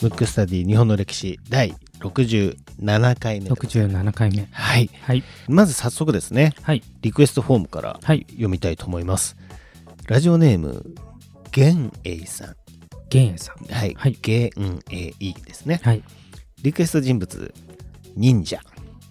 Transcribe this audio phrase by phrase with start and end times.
[0.00, 4.48] ムックスタディ日本の歴史第67回目でございます67回目。
[4.50, 4.90] はい。
[5.02, 5.22] はい。
[5.48, 6.54] まず早速ですね。
[6.62, 6.82] はい。
[7.02, 8.26] リクエストフォームからはい。
[8.30, 9.36] 読みたいと思います、
[10.08, 10.84] ラジオネーム
[11.52, 12.56] 玄英さん。
[13.10, 13.64] 玄英さん。
[13.72, 14.18] はい、はい。
[14.20, 14.50] 玄
[14.90, 15.80] 英ですね。
[15.84, 16.02] はい。
[16.62, 17.54] リクエスト人物
[18.16, 18.60] 忍者。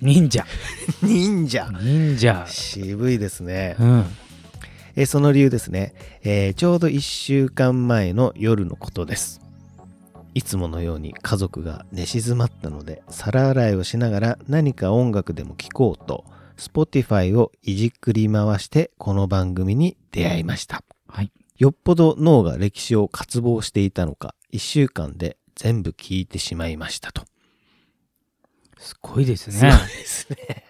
[0.02, 0.46] 忍者。
[1.02, 1.70] 忍者。
[1.82, 2.46] 忍者。
[2.48, 3.78] 渋いですね。
[3.80, 4.05] うん
[4.98, 5.93] えーその理由ですね、
[6.23, 9.42] えーちょうど1週間前の夜のことです。
[10.33, 16.25] いつものように家族が寝静まったので皿洗いをしながら何か音楽でも聴こうと
[16.57, 20.83] Spotify をいじくり回してこの番組に出会いました。
[21.07, 27.21] はいよっぽど脳が歴史を渇望していたのか1週間で全部聞いてしまいましたと。
[28.79, 30.67] すごいですすごいねですね。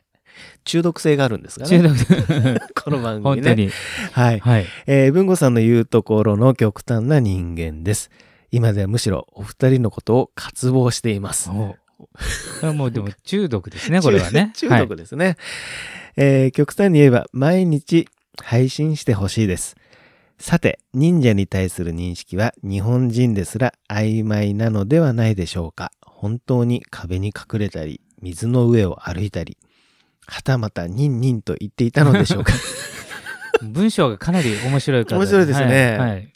[0.68, 1.90] 中毒性があるんですが中ね。
[1.90, 3.42] 毒 この番組ね。
[3.42, 3.70] 本当に
[4.12, 4.40] はい。
[4.40, 8.12] はいえー文吾さんの言うところの極端な人間です。
[8.52, 11.50] 今ではむしろお二人のことを渇望しています。
[11.50, 11.78] も
[12.86, 15.36] うでも中毒ですねこれはね中 中毒ですね、
[16.16, 18.08] えー極端に言えば毎日
[18.44, 19.76] 配信してほしいです。
[20.40, 25.92] さて、忍者に対する認識は日本人ですら曖昧なのではないでしょうか。
[26.02, 29.58] 本当に壁に隠れたり、水の上を歩いたり、
[30.28, 32.54] はたまたニンニンと言っていたのでしょうか。
[32.54, 32.58] は
[33.64, 36.32] い文章がかなり面白いから面白いですねはいはい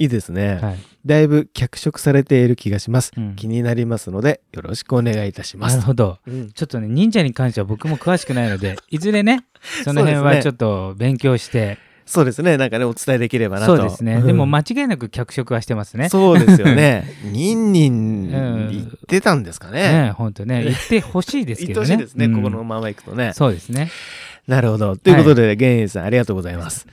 [0.00, 0.58] いいですね。
[0.60, 3.12] はいだいぶ脚色されている気がします。
[3.16, 5.76] うん気になりますので、よろしくお願いいたします。
[5.76, 9.44] なるほどうんちょっとね忍者に関しては僕も詳しくないのでいずれね
[9.84, 11.78] その辺はちょっと勉強して
[12.08, 12.56] そうですね。
[12.56, 13.76] なんかね、お伝えできればなと。
[13.76, 17.04] そうですね、んでも間違いなく脚色はしてますねそうですよね。
[17.22, 20.06] ニンニンうん言ってたんですかね。
[20.06, 23.32] ね本当ね言ってほしいです言けどね ってほしいですね、うんここのまま行くとね。
[23.34, 23.90] そうですね
[24.46, 24.96] なるほど。
[24.96, 26.86] ということで、玄英さん、ありがとうございます。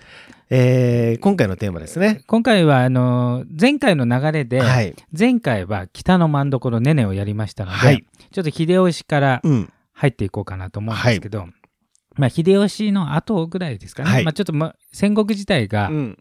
[0.49, 2.21] えー今回のテーマですね。
[2.27, 4.93] 今回はあの前回の流れで、はい。
[5.17, 9.71] 前回は北の真所ねねをやりましたので、はいちょっと秀吉からうん。
[9.95, 11.47] 入っていこうかなと思うんですけど、
[12.15, 14.23] まあ秀吉の後ぐらいですかね、はい。
[14.23, 16.17] まあ、ちょっと、ま、戦国時代がうん。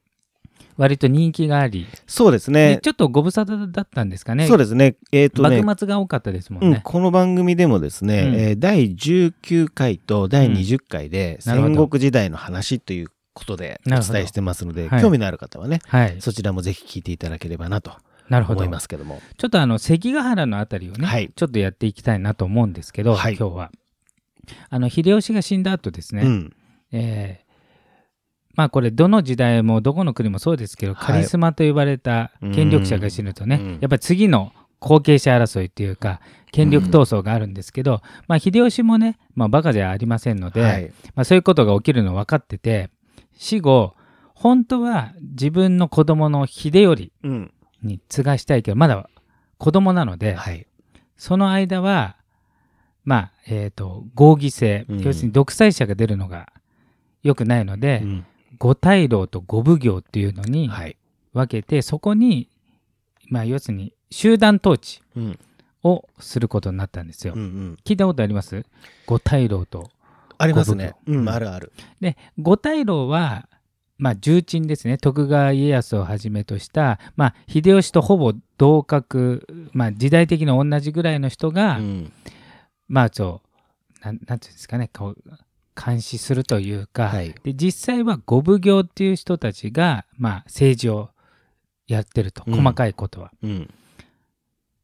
[0.77, 2.77] 割と人気があり、そうですね。
[2.77, 2.81] で。
[2.81, 4.49] ちょっとご無沙汰だったんですかね。
[4.49, 4.97] そうですね。
[5.12, 6.81] えっ、とね、幕末が多かったですもんうん、ね。
[6.82, 8.34] この番組でもですね、うん。
[8.34, 15.03] えー第19回と第20回で戦国時代の話ということでお伝えしてますので、はい。
[15.03, 17.93] 興味のある方はね、はい、そちらもぜひ聞いていただければなと
[18.28, 18.61] なるほど。
[18.61, 19.21] 思いますけども。
[19.37, 21.31] ちょっとあの関ヶ原のあたりをね、はい。
[21.34, 23.37] ちょっとやっていきたいなと思うんですけど、はい。
[23.37, 23.71] 今日は。
[24.71, 26.56] あの秀吉が死んだ後ですね、うん。
[26.93, 27.44] えー
[28.56, 36.21] まあこれどの時代もどこの国もそうですけど、はいカリスマと呼ばれた権力者が死ぬとね、うんやっぱり次の後継者争いっていうか
[36.53, 40.93] 権力闘争があるんですけど、まあ秀吉もね、まあ、バカじゃありませんので、はい。
[41.16, 42.91] まあ、そういうことが起きるの分かってて
[43.37, 43.94] 死後
[44.34, 47.53] 本当は自分の子供の秀頼うん。
[47.82, 49.09] に継がしたいけどまだ
[49.59, 50.66] 子供なので、はい。
[51.16, 52.16] その間は
[53.05, 56.53] まあえっ、と合議制、うん要するに独裁者が出るのが
[57.23, 58.27] 良くないので、うん
[58.59, 60.97] 五大老と五奉行っていうのにはい。
[61.33, 62.49] 分けて、そこに
[63.29, 65.39] まあ要するに集団統治うん。
[65.83, 67.35] をすることになったんですよ。
[67.35, 67.79] うんうん。
[67.85, 68.65] 聞いたことあります？
[69.07, 69.91] 五大老と。
[70.39, 70.95] ありますね。
[71.07, 71.73] うん、あるある。
[72.01, 73.49] で五大老は
[73.99, 82.13] まあ重鎮ですね徳川家康をはじめとした、まあ、秀吉とほぼ同格、まあ、時代的に同じぐらいの人が、うん。
[82.89, 83.43] まあそ
[84.03, 85.22] うなんなんていうんですかねこう
[85.75, 87.34] 監視するというか、はい。
[87.43, 91.11] で実際は五奉行っていう人たちが、まあ、政治を
[91.87, 93.71] やってるとうん細かいことは、うん。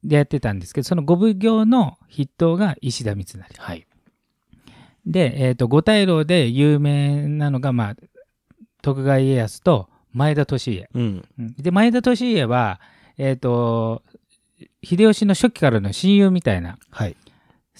[0.02, 3.86] でやってたんですけどその五奉行の筆頭が石田三成はい。
[5.06, 7.96] で、えー、と五大老で有名なのが、まあ、
[8.82, 11.28] 徳川家康と前田利家うん。
[11.38, 12.80] うんで前田利家は、
[13.16, 14.02] えー、と
[14.82, 17.16] 秀吉の初期からの親友みたいなはい。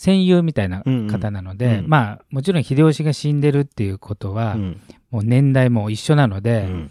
[0.01, 1.79] 戦友みたいな方なので、うん。
[1.81, 4.81] うんまあもちろん秀吉が死んでるっていうことは、うん。
[5.11, 6.91] もう年代も一緒なのうで、ん。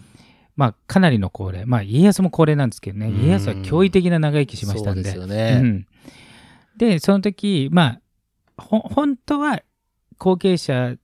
[0.54, 1.66] まあかなりの高齢。
[1.66, 3.24] まあ家康も高齢なんですけどね、うん。
[3.24, 5.02] 家康は驚異的な長生きしましたんで。
[5.02, 5.58] ですようね。
[5.58, 5.86] ん。
[6.76, 7.98] でその時ま
[8.56, 9.60] あほ本当は
[10.18, 10.94] 後継者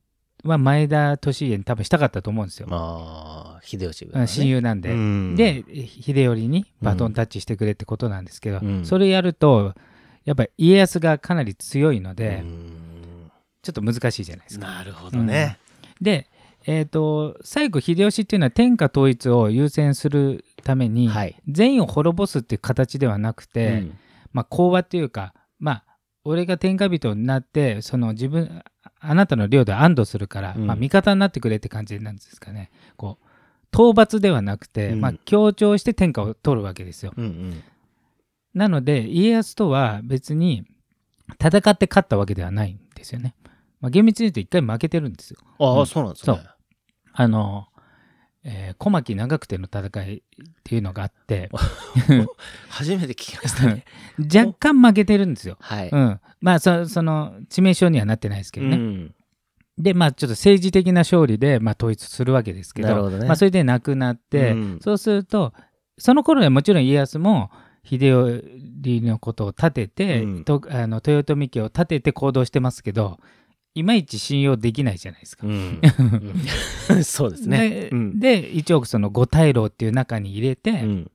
[0.44, 4.20] は前田利家に多分したかったと思うんですよ、まあ、秀吉がね。
[4.20, 5.34] うん親友なんで、うん。
[5.34, 8.84] で秀頼にバトンタッチしてくれってことなんですけど、うん。
[8.86, 9.75] それやると
[10.26, 12.87] やっぱり家康がかなり強いので、うん
[13.62, 14.67] ちょっと難しいじゃないですか。
[14.69, 15.58] なるほどね。
[16.00, 16.28] で、
[16.67, 21.37] えー、と最後秀吉っていうのは天下統一を優先するために、はい。
[21.49, 23.99] 全員を滅ぼすっていう形ではなくて、うん
[24.32, 25.84] まあ、講和っていうか、まあ、
[26.23, 28.62] 俺が天下人になってその自分
[29.00, 33.26] あなたの領土を安堵するから、うんまあ、味方になってくれって感じなんですかねこう
[33.73, 37.12] 討伐ではなくて、うんまあ、強調して天下を取るわけですよ。
[37.17, 37.62] うんうん
[38.56, 40.64] なので家康とは別に
[41.38, 43.34] 戦って勝ったわけではないんですよね。
[43.82, 45.38] まあ、厳密に言うと一回負けてるんですよ。
[45.58, 46.40] ああ、うんそうなんですね。
[47.12, 47.66] あの、
[48.44, 50.22] えー小牧長久手の戦いっ
[50.64, 51.50] ていうのがあって
[52.70, 53.84] 初めて聞きましたね。
[54.18, 55.58] 若干負けてるんですよ。
[55.60, 55.90] はい。
[55.90, 58.76] うん、まあそその致命傷にはなってないですけどね。
[58.76, 59.14] うん
[59.76, 65.52] でまあちょっと政治的な勝利で、まあ、統一するわけですけどねまあ、それで亡くなって、うんそうすると
[65.98, 67.50] その頃はもちろん家康も
[67.88, 68.42] 秀
[68.82, 70.44] 頼のことを立てて、うん。
[70.44, 73.18] とあの豊臣家を立てて行動してますけど
[73.74, 75.46] いまいち信用できないじゃないですか。
[75.46, 75.80] うん。
[76.94, 77.04] うん。
[77.04, 77.70] そうですね。
[77.70, 78.18] で,、うん。
[78.18, 81.10] で一応その五大老っていう中に入れて、うん。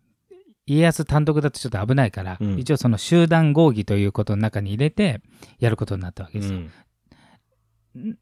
[0.68, 2.60] 家康単独だとちょっと危ないから、うん。
[2.60, 5.22] 一応その集団合議ということの中に入れて
[5.60, 6.60] やることになったわけですよ。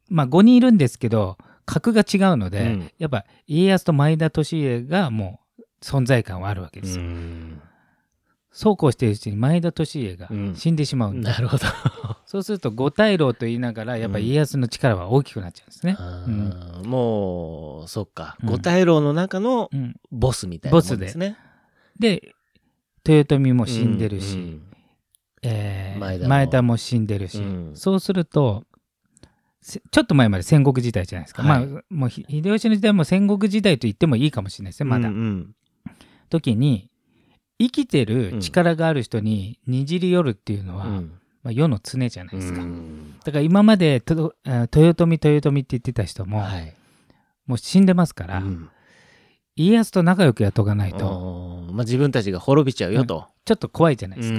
[0.08, 2.90] まあ5人いるんですけど格が違うので、うん。
[2.98, 7.04] やっぱ家康と前田利家がもう存在感はあるわけうですよ。
[8.52, 10.54] んそうこうしているうちに前田利家がうん。
[10.56, 11.64] 死んでしまうんで、なるほど。
[12.26, 15.96] そうすると五大老と言いながらやっぱ家康の力は大きくなっちゃうんですね。
[15.98, 18.36] あーもう、そっか。
[18.42, 18.48] うん。
[18.50, 19.96] 五大老の中のうん。
[20.10, 21.36] ボスみたいなもんですね。
[21.98, 22.34] で。
[23.08, 24.62] 豊臣も死んでるし、うん。
[25.42, 26.28] えー前田も。
[26.28, 27.72] 前田も死んでるし、うん。
[27.74, 28.64] そうすると
[29.62, 31.66] せちょっと前まで戦国時代じゃないですか、はい。
[31.66, 35.54] まあもうひ秀吉の時代も戦国時代と言ってもいいかもしれないですねまだ、うんうん。
[36.28, 36.89] 時に
[37.60, 41.12] 生きてる力がある人ににじり寄るっていうのは、うん。
[41.42, 43.14] まあ、世の常じゃないですか、うん。
[43.24, 46.74] だから今までとあ豊臣豊臣って言ってた人も、はい。
[47.46, 48.68] もう死んでますから、うん。
[49.56, 53.26] 家康と仲良くやっとかないと、まあ自分たちが滅びちゃうよと。
[53.44, 54.38] ちょっと怖いじゃないですか、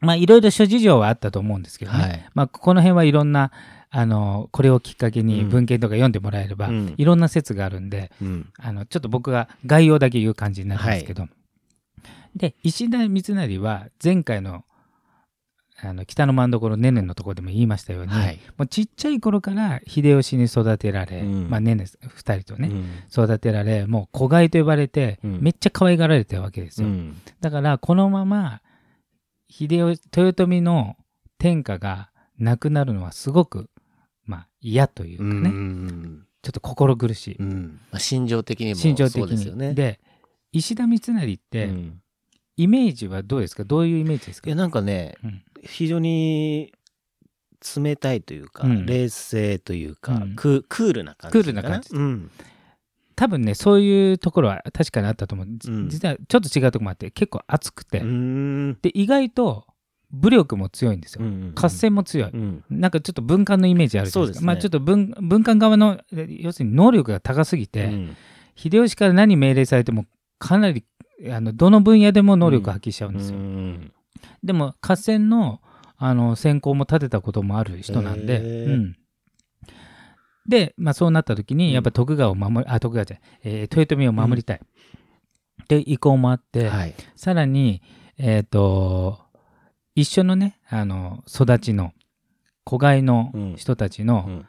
[0.00, 2.30] まあいろいろ諸事情はあったと思うんですけどね、はい。
[2.34, 3.50] まあ、この辺はいろんな
[3.90, 5.48] あのこれをきっかけにうん。
[5.48, 6.94] 文献とか読んでもらえれば、うん。
[6.96, 8.52] いろんな説があるんでうん。
[8.58, 11.28] あのちょっと僕が概要だけ言う感じになるんですけど、
[12.38, 14.64] で石田三成は前回の
[15.80, 18.38] あの北の真所ねねのところでも言いましたように、はい。
[18.56, 21.48] もうちっちゃい頃から秀吉に育てられ、うん。
[21.48, 22.84] まあ、ねね2人とね、うん。
[23.10, 25.38] 育てられもう子飼いと呼ばれて、うん。
[25.40, 27.20] めっちゃ可愛がられてるわけですよ、うん。
[27.40, 28.60] だからこのまま
[29.48, 30.96] 秀吉豊臣の
[31.38, 33.70] 天下がなくなるのはすごく
[34.24, 37.80] まあ嫌というかね、うんちょっと心苦しい、うん。
[37.92, 39.68] まあ心情的にも心情的そうですよね。
[39.68, 40.00] にで
[40.50, 42.02] 石田三成って、うん
[42.58, 43.64] イメージはどうですか？
[43.64, 44.48] どういうイメージですか？
[44.48, 45.42] いやなんかねうん。
[45.62, 46.72] 非常に
[47.76, 48.86] 冷たいというか、うん。
[48.86, 50.36] 冷静というか、うん。
[50.36, 52.30] ククールな感じクールな感じうん。
[53.16, 55.46] 多分ねそういうところは確かにあったと思う、
[55.88, 59.64] 実はちょっと違うところもあって結構熱くて、で意外と
[60.12, 62.64] 武力も強いんですよ、うん合戦も強い、うん。
[62.70, 64.40] なんかちょっと文官のイメージあるじゃないですか。
[64.40, 64.46] そうですね。
[64.46, 68.16] まあちょっと文文官側のえ要するに能力が高すぎて、うん。
[68.54, 70.06] 秀吉から何命令されても
[70.38, 70.84] かなり
[71.30, 73.92] あのどの分野でも能力を発揮しちゃうんですよ、うん。
[74.42, 75.60] でも合戦の
[75.96, 78.96] あの先行も立てたこともある人なんで、うん、
[80.48, 81.58] で、まあ、そうなった時うん。
[81.58, 84.60] にやっぱ徳川を守り、あ徳川じゃない、えー豊臣を守りたい、
[85.64, 86.94] って意向もあって、はい。
[87.16, 87.82] さらに
[88.16, 89.18] えっ、と
[89.94, 91.92] 一緒のねあの育ちの
[92.64, 94.46] 子飼いの人たちのうん。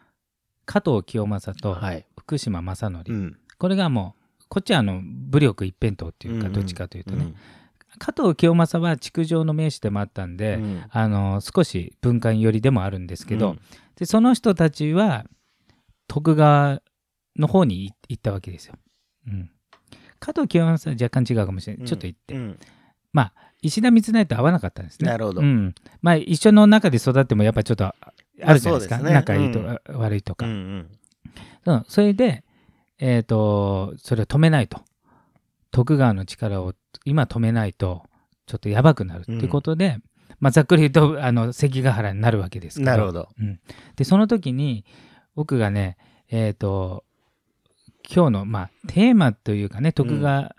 [0.66, 2.06] 加藤清正とはい。
[2.16, 3.38] 福島正則、うん。
[3.58, 4.19] これがもう
[4.50, 7.36] こっちはあの武力一辺倒っていうかうんどっちかというとね、うん。
[7.98, 10.84] 加藤清正は築城の名手でもあったんで、うん。
[10.90, 13.60] あの少し文官寄りでもあるんですけど、うん。
[13.96, 15.26] でその人たちは
[16.08, 16.82] 徳川
[17.38, 18.76] の方にい行ったわけですよ。
[19.28, 19.52] うん、
[20.20, 22.60] 加藤清正は若干違うかもしれない、ちょっと行って、うん。
[23.62, 25.10] 石田三成と合わなかったんですね。
[25.10, 25.42] なるほど。
[25.42, 25.76] うん。
[26.02, 27.94] まあ、一緒の中で育ってもやっぱちょっとあ
[28.54, 29.14] るじゃないですか、ね。
[29.14, 30.90] 仲いいと、う悪いとか、うんうん。
[31.66, 31.86] うん。
[31.88, 32.44] それで、
[33.00, 34.82] えー、とそれを止めないと。
[35.72, 36.74] 徳川の力を
[37.06, 38.04] 今止めないと
[38.48, 40.00] ちょっとやばくなるっていうことで、
[40.40, 42.92] まあ、ざっくり言うとあの関ヶ原になるわけですけど。
[42.92, 43.30] なるほど。
[43.96, 44.86] でその時に
[45.36, 45.98] 僕がね
[46.30, 47.04] えっ、と
[48.12, 50.56] 今日の、まあ、テーマというかね徳川、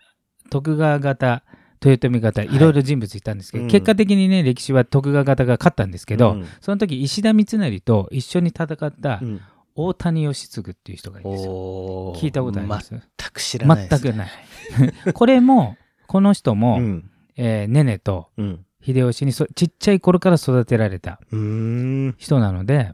[0.51, 1.43] 徳川方
[1.85, 2.55] 豊臣方はい。
[2.55, 3.71] いろいろ人物いたんですけど、うん。
[3.71, 6.47] 結果的にね歴史は徳川方が勝ったんですけど、うん。
[6.61, 9.41] その時石田三成と一緒に戦ったうん
[9.75, 12.15] 大谷義次っていう人がいるんですよ。
[12.17, 14.31] 聞いたことあります、全く知らないです全くない。
[15.15, 17.11] これもこの人も、うん。
[17.37, 18.67] えーねねとうん。
[18.83, 22.93] 秀吉にそちっちゃい頃から育てられた人なので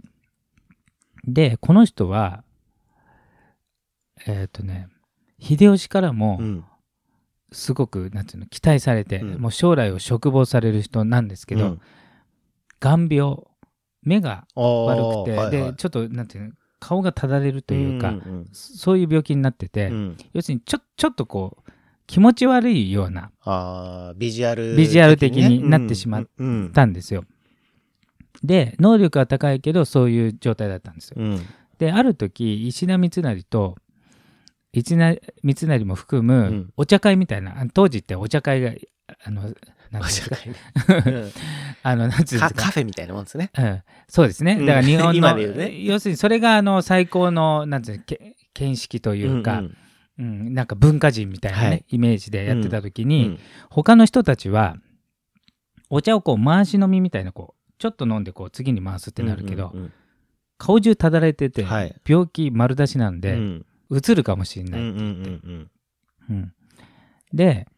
[1.24, 2.42] でこの人は
[4.26, 4.88] えっ、とね
[5.40, 6.64] 秀吉からもうん。
[7.52, 9.40] すごくなんていうの期待されて、うん。
[9.40, 11.80] もう将来を嘱望される人なんですけど、うん。
[12.80, 13.36] 眼病
[14.02, 15.50] 目が悪くて、はいはい。
[15.50, 19.94] でちょっとなんていうの顔がただれるというか、んそういう病気になってて、うん。
[19.94, 21.70] うん要するにちょちょっとこう
[22.06, 23.30] 気持ち悪いような
[24.16, 27.24] ビジュアル、ビジュアル的になってしまっうんうんたんですよ。
[28.44, 31.16] で能力は高いけどそういう状態だったんですよ。
[31.18, 31.40] うん。
[31.78, 33.76] である時石田三成と
[34.72, 36.72] 石田三成も含うむん。
[36.76, 38.72] お茶会みたいな、当時ってお茶会が
[39.24, 39.52] あの
[39.90, 40.08] なんか
[41.06, 41.30] うん。
[41.82, 43.50] あのなんつうんですカかカフェみたいなもんですね。
[43.56, 44.56] うん、そうですね。
[44.58, 44.66] うん。
[44.66, 49.76] だから日本の、要するにそれがあの最高のなんていうのけ見識というか、ん
[50.18, 51.84] うんなんか文化人みたいなね、はい。
[51.88, 53.08] イメージでやってた時うん。
[53.08, 53.38] に、
[53.70, 54.76] 他の人たちは
[55.90, 59.92] お茶をこう回し飲みみたいなこうちょっと飲んでこう次に回すってなるけど、うんうん
[60.58, 61.94] 顔中ただれてて、はい。
[62.08, 63.66] 病気丸出しなんうで、ん。
[63.90, 65.02] うつるかもしれない、うんうんう
[65.52, 65.70] ん。
[66.30, 66.52] うん。
[67.34, 67.68] で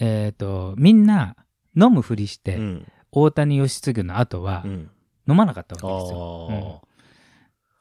[0.00, 1.36] えっ、とみんな
[1.76, 2.62] 飲むふりして、うん。
[2.62, 4.90] うん大谷義次の後はうん。
[5.28, 6.82] 飲まなかったわけですよ。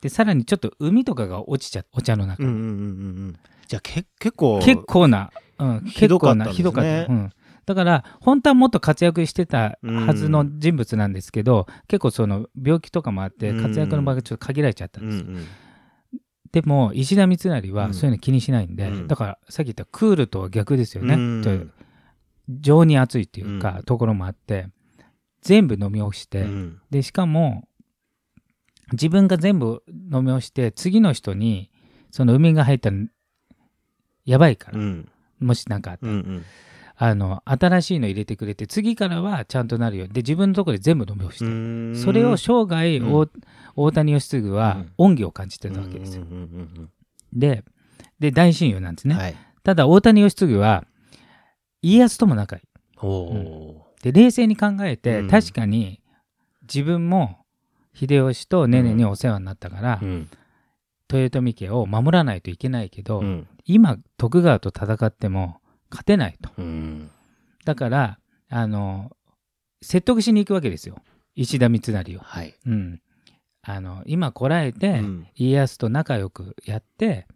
[0.02, 2.42] でさらにちょっと海とかが落ちちゃお茶の中。
[2.42, 2.72] ーうんうんうんう
[3.32, 3.36] ん。
[3.68, 7.32] じゃあけ結構結構な、うん、結構なひどかった、うん、
[7.66, 13.62] だから本当はもっと活躍してたはずの人物なんですけど、結構その病気とかもあってうん。
[13.62, 15.46] 活躍の場がちょっと限られちゃったんうんうですよ、ん
[16.54, 17.76] でも石田三成うん。
[17.76, 19.08] はそういうの気にしないんで、うん。
[19.08, 21.42] だからさっき言ったクールとは逆ですよね、うん。
[21.44, 21.50] と
[22.50, 23.84] 情に熱いっていうか、うん。
[23.84, 24.68] ところもあって
[25.42, 26.82] 全部飲み干して、うん。
[26.90, 27.68] でしかも
[28.92, 31.72] 自分が全部飲み干して次の人に
[32.12, 32.98] その海が入ったら
[34.26, 35.10] やばいから、うん。
[35.40, 36.14] もしなんかあったら。
[36.14, 36.44] うんうん。
[36.98, 41.94] あの新しいの入れてくれて次からはちゃんとなるよで自分のところで全部飲み干して、うん。
[41.98, 43.14] それを生涯、うん。
[43.14, 43.28] 大
[43.76, 44.92] 大谷義次はうん。
[44.98, 46.24] 恩義を感じてたわけですよ、
[47.34, 47.66] で
[48.20, 49.36] で大親友なんですね、うんはい。
[49.62, 50.86] ただ大谷義次は
[51.86, 52.62] 家康とも仲いい。
[53.00, 55.28] おおで冷静に考えて、うん。
[55.30, 56.02] 確かに
[56.64, 57.38] 自分も
[57.94, 60.30] 秀吉とネネにお世話になったから、うん。
[61.14, 63.48] 豊臣家を守らないといけないけど、うん。
[63.66, 65.58] 今徳川と戦っても
[65.92, 66.50] 勝てないと。
[66.58, 67.12] うん。
[67.66, 69.16] だからあの
[69.84, 70.98] 説得しに行くわけですよ。
[71.36, 72.56] 石田三成を、はい。
[72.66, 73.02] うん、
[73.62, 75.28] あの今こらえて、うん。
[75.36, 77.28] 家康と仲良くやって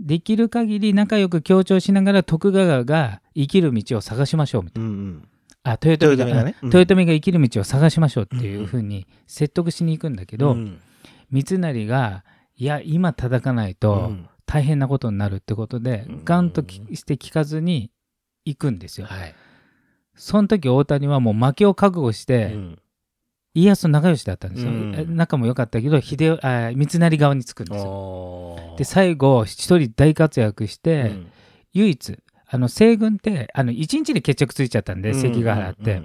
[0.00, 5.28] できる限り仲良く協調しながら徳川が生きる道を探しましょうみたいうんうん。
[5.62, 6.56] なあ豊臣が豊臣がね。
[6.62, 6.68] うん。
[6.68, 10.80] 豊臣が生きる道を探しましょうっていうふうに説得しに行くんだけど、うん
[11.30, 12.24] 三成が
[12.56, 14.28] いや今叩かないと、うん。
[14.46, 16.24] 大変なことになるってことで、うん。
[16.24, 17.92] ガンときして聞かずに
[18.44, 19.06] 行くんですよ。
[19.06, 19.34] はい。
[20.16, 22.78] その時大谷はもう負けを覚悟して、うん
[23.54, 24.70] 家康と仲良しだったんですよ。
[24.70, 24.94] うん。
[24.94, 28.74] え仲も良かったけど秀吉あ三成側につくんですよ。
[28.78, 31.32] で最後一人大活躍して、うん。
[31.72, 35.20] 唯一あの西軍ってあの1日で決着ついちゃったんで、うん。
[35.20, 36.02] 関ヶ原って、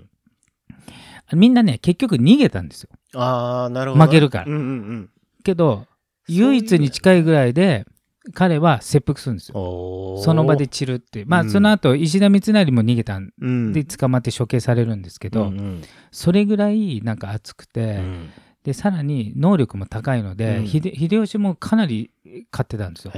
[1.33, 2.89] みんなね結局逃げたんですよ。
[3.15, 4.45] ああなるほど負けるから。
[4.45, 5.09] うんうんうん。
[5.43, 5.85] けど
[6.27, 7.85] 唯一に近いぐらいで
[8.33, 10.19] 彼は切腹するんですよ。
[10.23, 11.25] その場で散るっていう。
[11.27, 11.49] まあ、うん。
[11.49, 13.73] その後石田三成も逃げたんうん。
[13.73, 15.81] で捕まって処刑されるんですけど、うんうん。
[16.11, 18.29] それぐらいなんか熱くて、うん。
[18.63, 20.67] でさらに能力も高いので、うん。
[20.67, 22.11] 秀秀吉もかなり
[22.51, 23.11] 勝ってたんですよ、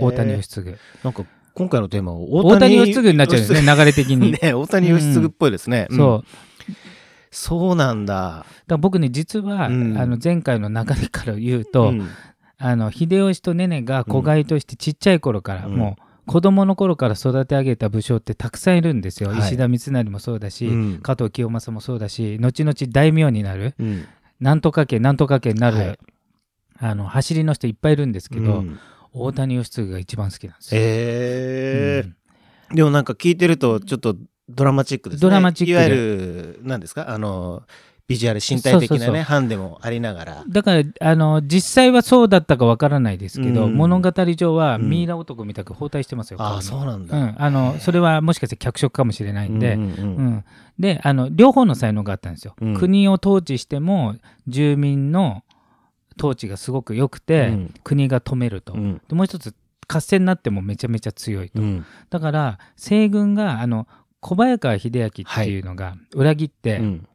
[0.00, 0.74] 大谷義次。
[1.02, 5.96] なんか今回のテーマは大谷義次になっちゃうんですね 流れ的に、ね大谷義次っぽいですね、うん。
[5.96, 6.24] そう。
[7.32, 8.46] そうなんだ。
[8.66, 9.98] だ僕ね実は、うん。
[9.98, 12.08] あの前回の流れから言うと、ん
[12.64, 15.74] あの秀吉とネネが子飼いとしてちっちゃい頃から、うん。
[15.74, 19.38] もう子供の頃から育て上げた武将ってたくさんいるんですよ、はい。
[19.40, 20.98] 石田三成もそうだし、うん。
[21.02, 24.06] 加藤清正もそうだし後々大名になるうん。
[24.38, 25.98] なんとか家なんとか家になる、はい。
[26.78, 28.78] あの走りの人いっぱいいるんですけど、うん。
[29.12, 30.80] 大谷義次が一番好きなんですよ。
[30.80, 32.16] えうん。
[32.74, 34.14] ーでもなんか聞いてるとちょっと
[34.48, 35.22] ドラマチックですね。
[35.22, 35.72] ドラマチックで。
[35.72, 37.10] いわゆる何ですか？
[37.10, 37.64] あの
[38.12, 40.44] ビジュアル身体的なねハンデもありながら。
[40.46, 43.74] だからあの実際はそうだったかわからないですけど、うん。
[43.74, 44.90] 物語上はうん。
[44.90, 46.36] ミイラ男みたく包帯してますよ。
[46.40, 46.64] ああ顔に。
[46.64, 50.26] そうなんだ、うん、あのそれはもしかして脚色かもしれないんで、うんうんううん。
[50.34, 50.44] ん
[50.78, 52.54] であの両方の才能があったんですよ。
[52.60, 52.76] うん。
[52.76, 54.16] 国を統治しても
[54.46, 55.42] 住民の
[56.18, 57.74] 統治がすごく良くて、うん。
[57.82, 59.00] 国が止めると、うん。
[59.08, 59.54] でもう一つ
[59.88, 61.86] 合戦になってもめちゃめちゃ強いと、うん。
[62.10, 63.88] だから西軍があの
[64.20, 67.08] 小早川秀明っていうのが裏切って、うん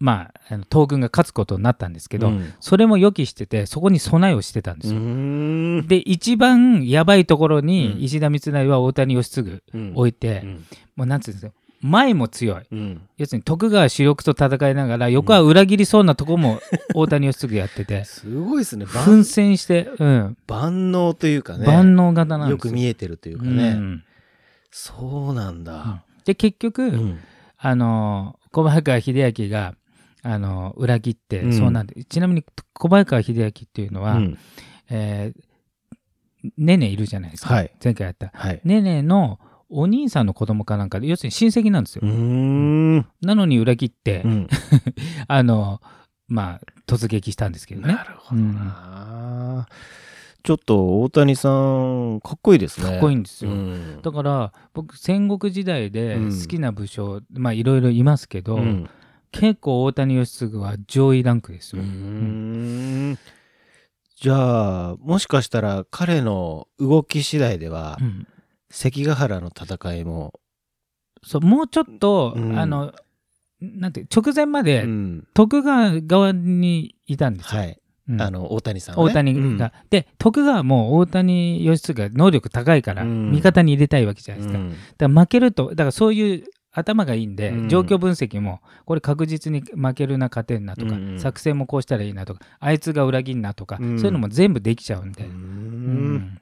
[0.00, 2.54] まああの東軍が勝つことになったんですけど、うん。
[2.58, 5.00] それも予期しててそこに備えをしてたんですうよ。
[5.00, 5.86] ん。
[5.86, 7.66] で一番やばいところうん。
[7.66, 9.92] に石田三成は大谷義次うん。
[9.94, 10.64] 置いて、うん。
[10.96, 11.52] もうなんつうんですか
[11.82, 12.62] 前も強い。
[12.72, 13.02] うん。
[13.18, 16.60] 要するに徳川主力と戦いながら横は裏切りそうなとこも
[16.94, 18.86] 大谷義次やっててすごいですね。
[18.86, 20.36] 奮万戦して、うん。
[20.46, 21.66] 万能というかね。
[21.66, 22.70] 万能型なんですよ。
[22.70, 24.04] く見えてるというかね、うん。
[24.70, 27.18] そうなんだ、で結局、うん。
[27.62, 29.74] あの小早川秀明が
[30.22, 31.52] あの裏切って、うん。
[31.52, 34.38] そうなんでちなみに小早川秀明っていうのは、うん。
[34.90, 35.40] えー
[36.56, 37.72] ねねいるじゃないですか、はい。
[37.82, 38.30] 前回やった。
[38.32, 38.60] はい。
[38.64, 42.02] ねねのお兄さんの子供かなんかで要するに親戚なんですよ。
[42.02, 44.48] なのに裏切って、うん。
[45.28, 45.80] あの
[46.28, 47.94] まあ突撃したんですけどね。
[47.94, 49.68] なるほどな。
[50.42, 52.90] ちょっと大谷さん、かっこいいですね。
[52.90, 54.00] かっこいいんですよ、うん。
[54.00, 56.40] だから僕戦国時代でうん。
[56.40, 58.88] 好きな武将、まあいろいろいますけど、うん
[59.32, 63.18] 結構大谷義継は上位ランクですよ、ん。
[64.16, 68.26] じゃあ、もしかしたら彼の動き次第では、うん。
[68.70, 70.34] 関ヶ原の戦いも、
[71.22, 72.58] そうもうちょっと、うん。
[72.58, 72.92] あの
[73.60, 75.28] なんて直前までうん。
[75.34, 77.78] 徳川側にいたんですよ、はい。
[78.08, 78.20] うん。
[78.20, 79.10] あの、大谷さんはね。
[79.10, 83.30] 大谷が、で徳川も大谷義継が能力高いからうん。
[83.30, 84.70] 味方に入れたいわけじゃないですか、うん。
[84.70, 87.68] だから負けるとだからそういう頭がいいんで、うん。
[87.68, 93.98] 状況分析もこれ確実に負けるな勝てんなとか、うん作戦もこうしたらいいなとかあいつが裏切んなとか、うん。
[93.98, 96.14] そういうのも全部できちゃうんで、うん。
[96.16, 96.40] ん。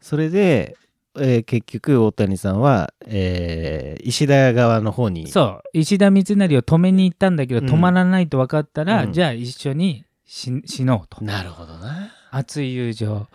[0.00, 0.76] それで、
[1.18, 5.78] えー結局大谷さんは、えー石田側の方にそう。
[5.78, 7.66] 石田三成を止めに行ったんだけど、うん。
[7.72, 9.12] 止まらないと分かったら、うん。
[9.12, 11.24] じゃあ一緒に死死のうと。
[11.24, 12.10] なるほどな。
[12.30, 13.28] 熱い友情。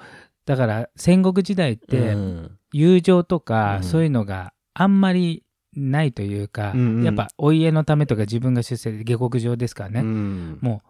[0.46, 2.52] だから戦国時代って、うん。
[2.74, 3.84] 友情とか、うん。
[3.84, 5.44] そういうのがあんまり
[5.78, 7.04] ないというか、うんうん。
[7.04, 10.58] やっぱお家のためとか自分が出世で下克上ですからね、うん。
[10.62, 10.82] も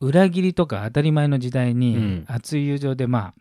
[0.00, 2.24] う裏切りとか当たり前の時代に、うん。
[2.28, 3.34] 熱い友情でまあ、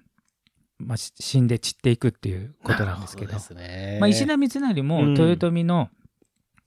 [0.78, 3.38] まあ、し死んで散っていくっていうことなんですけど。
[3.56, 3.98] ね。
[4.02, 5.18] まあ、石田三成もうん。
[5.18, 5.90] 豊臣の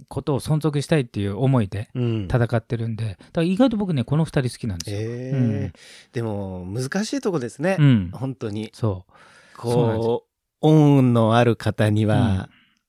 [0.06, 2.28] ことを存続したいっていう思いでうん。
[2.32, 4.98] 戦ってるんで、だから意外と僕ねこの2人好きなんですよ。
[5.00, 5.32] え。
[5.34, 5.72] ーうん。
[6.12, 8.70] でも難しいとこですね、うん、本当に。
[8.72, 9.12] そう。
[9.56, 10.28] こう
[10.60, 12.48] 恩のある方には、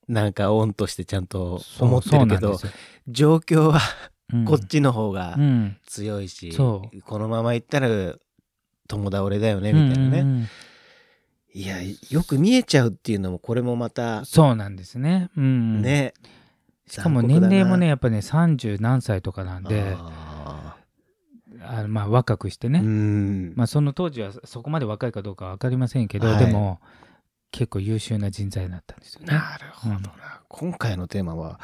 [0.09, 2.59] なんか恩としてちゃんと思ってるけど
[3.07, 3.79] 状況は
[4.33, 4.45] うん。
[4.45, 5.77] こっちの方がうん。
[5.87, 7.87] 強いし、そこのまま行ったら
[8.87, 10.37] 友倒れだよねみたいなね、うんうん。
[10.37, 10.47] うん
[11.51, 11.77] いや
[12.09, 15.29] よく見えちゃうっていうのもこれもまたそうなんですね。
[15.35, 16.13] うん、ね、
[16.87, 20.75] しかも年齢もねやっぱね30何歳とかなんであ
[21.87, 22.81] まあ若くしてね、
[23.55, 26.45] まあ、その当時はそこまで若いかどうかは分かりませんけど、はい。
[26.45, 26.79] でも
[27.51, 29.27] 結構優秀な人材だったんですよね。
[29.27, 31.59] なるほどな、今回のテーマは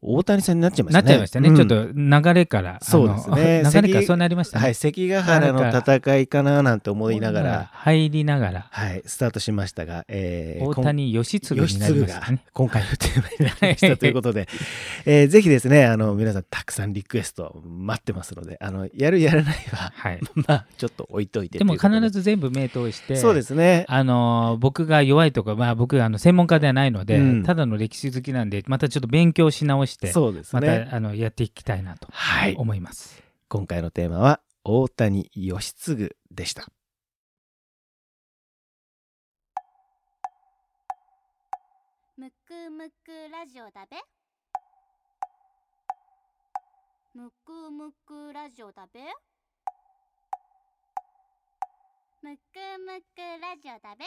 [0.00, 1.14] 大谷さんになっちゃいましなたね。
[1.14, 1.56] っちゃいましたね、うん。
[1.56, 3.62] ちょっと流れからそうですね。
[3.64, 4.64] 流れからそうなりましたね。
[4.64, 8.68] はい関ヶ原の戦いかななんて思いながら入りながら。
[8.70, 12.44] はいスタートしましたが、えー大谷義継になりましたね。
[12.52, 14.48] 今回のテーマになりましたということで、
[15.06, 21.64] えーぜひですねあの皆さんたくさんリクエスト待ってますのであのやるやらないははい、 まあちょっと置いといてで。
[21.64, 23.84] も必ず全部目通してそうですね。
[23.88, 27.42] あのー僕が弱いとか、まあ、僕あの専門家ではないので、うん。
[27.44, 32.54] ただの歴史好きなんでまたちょっと勉強し直してそうですまた、ねあのやっていきたいなとはい。
[32.56, 33.22] 思います。
[33.48, 36.66] 今回のテーマは大谷義継でした。
[42.16, 43.96] むくむくラジオだべ。
[47.14, 49.00] むくむくラジオだべ。
[52.20, 54.04] むくむくラジオだべ